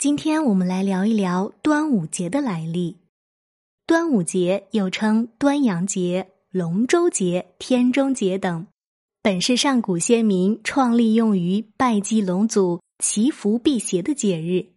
[0.00, 2.96] 今天我们来聊一聊端午节的来历。
[3.86, 8.66] 端午节又称端阳节、龙舟节、天中节等，
[9.20, 14.68] 本是上古先民创立用于拜祭龙祖、祈福辟邪的节日。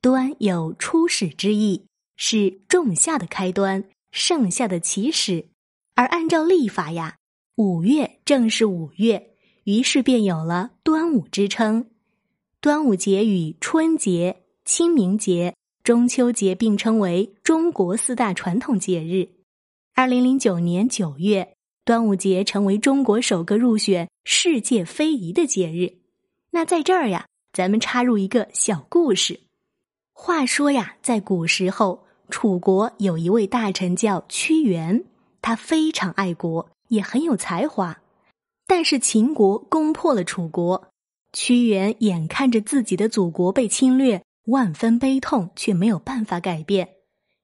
[0.00, 1.84] 端有初始之意，
[2.16, 5.46] 是仲夏的开端，盛夏的起始。
[5.94, 7.18] 而按照历法呀，
[7.54, 11.86] 五月正是五月，于是便有了端午之称。
[12.60, 14.41] 端午节与春节。
[14.64, 19.28] 清明节、中秋节并称为中国四大传统节日。
[19.94, 25.98] 二零零九年九月，端午节成为中国首个入选世界非遗的节日。
[26.50, 29.40] 那在这儿呀，咱们插入一个小故事。
[30.12, 35.04] 话说呀，在古时候，楚国有一位大臣叫屈原，
[35.42, 38.00] 他非常爱国，也很有才华。
[38.68, 40.88] 但是秦国攻破了楚国，
[41.32, 44.22] 屈原眼看着自己的祖国被侵略。
[44.46, 46.88] 万分悲痛，却没有办法改变。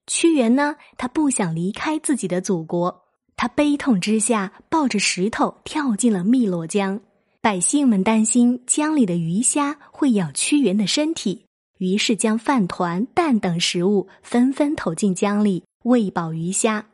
[0.06, 3.05] 屈原呢，他不想离开自己的祖国，
[3.36, 7.00] 他悲痛之下抱着石头跳进了汨罗江。
[7.41, 11.47] 百姓们担心江里的鱼虾会咬屈原的身体，
[11.78, 16.86] 于是将饭团、蛋等食物纷纷投进江里喂饱鱼虾。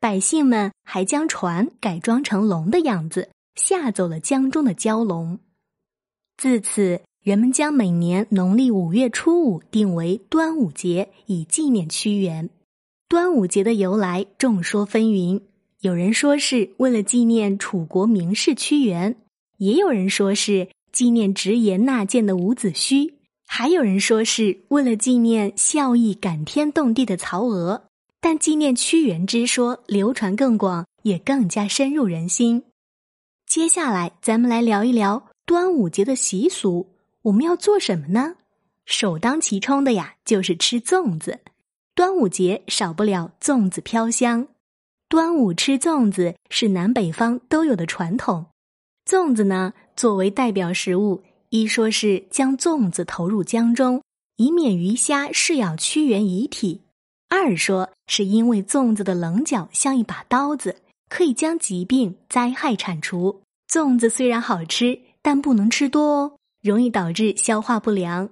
[0.00, 5.38] 百姓们还将船改装成龙的样子，吓走了江中的蛟龙。
[6.38, 7.02] 自此。
[7.22, 12.48] 人们将每年农历五月初五定为端午节，以纪念屈原。
[13.10, 15.42] 端午节的由来众说纷纭，
[15.80, 19.14] 有人说是为了纪念楚国名士屈原，
[19.58, 23.12] 也有人说是纪念直言纳谏的伍子胥，
[23.46, 27.84] 还有人说是为了纪念孝义感天动地的曹娥。
[28.22, 32.62] 但纪念屈原之说流传更广，也更加深入人心。
[33.46, 36.86] 接下来，咱们来聊一聊端午节的习俗。
[37.22, 38.36] 我们要做什么呢？
[38.86, 41.40] 首当其冲的呀，就是吃粽子。
[41.94, 44.48] 端午节少不了粽子飘香。
[45.08, 48.46] 端午吃粽子是南北方都有的传统。
[49.06, 54.02] 粽子呢，作为代表食物，一说是将粽子投入江中，
[54.36, 56.80] 以免鱼虾噬咬屈原遗体；
[57.28, 60.76] 二说是因为粽子的棱角像一把刀子，
[61.10, 63.42] 可以将疾病灾害铲除。
[63.68, 66.32] 粽子虽然好吃，但不能吃多哦。
[66.62, 68.30] 容易导致消化不良。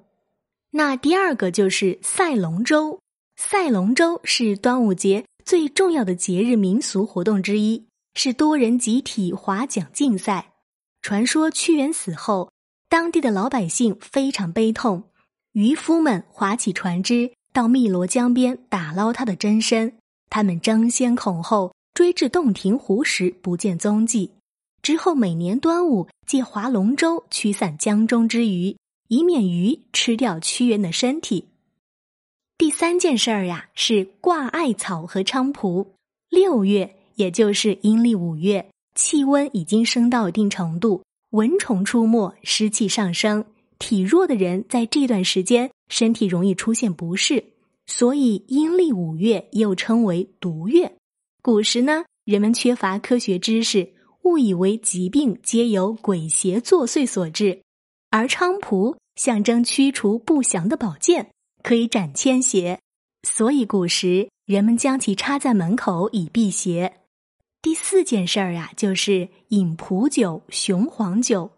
[0.71, 3.01] 那第二个就是赛龙舟。
[3.37, 10.55] 赛龙舟是端午节最重要的节日民俗活动之一，是多人集体划桨竞赛。
[11.01, 12.51] 传说屈原死后，
[12.89, 15.05] 当地的老百姓非常悲痛，
[15.53, 19.97] 渔夫们划起船只到汨罗江边打捞他的真身。
[20.29, 24.33] 他们争先恐后追至洞庭湖时，不见踪迹。
[24.89, 28.75] 之后每年端午借划龙舟驱散江中之鱼，
[29.09, 31.45] 以免鱼吃掉屈原的身体。
[32.57, 35.93] 第三件事儿呀，是挂艾草和菖蒲。
[36.31, 43.45] 六月，也就是阴历五月，气温已经升到一定程度，蚊虫出没，湿气上升，
[43.79, 47.45] 体弱的人在这段时间身体容易出现不适，
[47.85, 50.91] 所以阴历五月又称为毒月。
[51.43, 53.93] 古时呢，人们缺乏科学知识。
[54.25, 57.63] 误以为疾病皆由鬼邪作祟所致，
[58.11, 61.31] 而菖蒲象征驱除不祥的宝剑，
[61.63, 62.81] 可以斩千邪，
[63.23, 66.99] 所以古时人们将其插在门口以辟邪。
[67.61, 71.51] 第四件事儿啊，就是饮蒲酒、雄黄酒。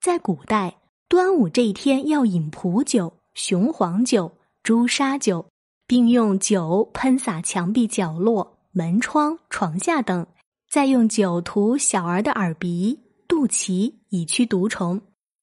[0.00, 0.76] 在古代，
[1.08, 4.32] 端午这一天要饮蒲酒、雄黄酒、
[4.62, 5.46] 朱砂酒，
[5.86, 10.26] 并用酒喷洒墙壁角落、门窗、床下等。
[10.70, 15.00] 再用酒涂小儿的耳鼻、肚脐，以驱毒虫。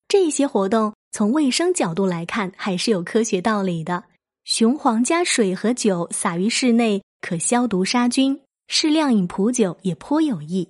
[0.08, 4.06] 这些活动从卫生角度来看，还是有科学道理的。
[4.46, 8.40] 雄黄加水和酒洒于室内，可消毒杀菌。
[8.70, 10.70] 适量饮蒲酒也颇有益。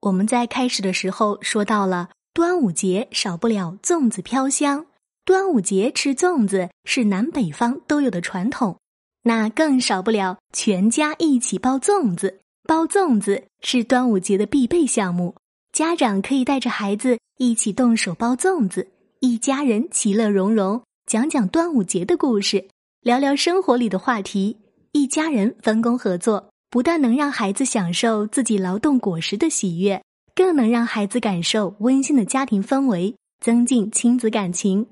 [0.00, 4.86] 我们在开始的时候说到了端午节少不了粽子飘香。
[5.26, 8.78] 端午节吃粽子是南北方都有的传统，
[9.22, 12.40] 那更少不了全家一起包粽子。
[12.66, 15.36] 包粽子是端午节的必备项目，
[15.72, 18.88] 家长可以带着孩子一起动手包粽子，
[19.20, 22.66] 一家人其乐融融，讲讲端午节的故事，
[23.02, 24.56] 聊聊生活里的话题。
[24.90, 30.02] 一家人分工合作，不但能让孩子享受自己劳动果实的喜悦，
[30.34, 34.88] 更能让孩子感受温馨的家庭氛围，增进亲子感情。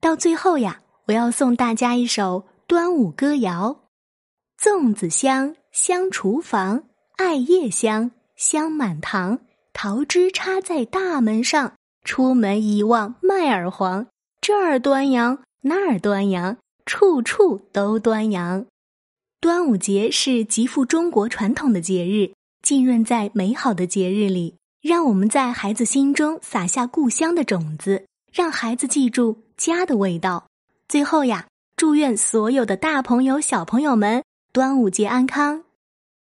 [0.00, 3.80] 到最后呀，我要送大家一首端午歌谣：
[4.60, 6.84] 粽子香，香厨房。
[7.16, 9.38] 艾叶香，香满堂。
[9.72, 11.72] 桃枝插在大门上，
[12.04, 14.06] 出门一望麦儿黄。
[14.40, 18.66] 这儿端阳，那儿端阳，处处都端阳。
[19.40, 22.32] 端午节是极富中国传统的节日，
[22.62, 30.46] 浸润在美好的节日里，让我们在孩子心中撒下故乡的种子，让孩子记住家的味道。
[30.86, 31.46] 最后呀，
[31.76, 34.22] 祝愿所有的大朋友、小朋友们
[34.52, 35.64] 端午节安康，